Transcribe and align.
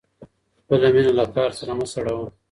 خپله 0.61 0.87
مینه 0.93 1.11
له 1.19 1.25
کار 1.35 1.49
سره 1.59 1.71
مه 1.77 1.85
سړوه. 1.93 2.27